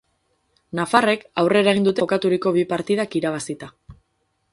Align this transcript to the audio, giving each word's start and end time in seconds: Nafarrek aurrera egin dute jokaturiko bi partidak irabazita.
Nafarrek 0.77 1.25
aurrera 1.41 1.73
egin 1.77 1.85
dute 1.87 2.03
jokaturiko 2.05 2.53
bi 2.57 2.63
partidak 2.73 3.19
irabazita. 3.21 3.71